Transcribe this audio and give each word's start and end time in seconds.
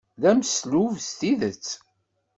D 0.21 0.23
ameslub 0.31 0.91
s 1.07 1.09
tidet. 1.19 1.67